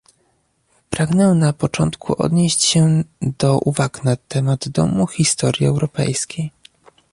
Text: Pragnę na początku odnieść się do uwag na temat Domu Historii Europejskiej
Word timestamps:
Pragnę 0.89 1.33
na 1.33 1.53
początku 1.53 2.21
odnieść 2.23 2.63
się 2.63 3.03
do 3.21 3.59
uwag 3.59 4.03
na 4.03 4.15
temat 4.15 4.69
Domu 4.69 5.07
Historii 5.07 5.65
Europejskiej 5.67 6.51